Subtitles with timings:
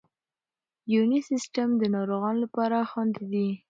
[0.93, 3.47] یوني سیسټم د ناروغانو لپاره خوندي دی.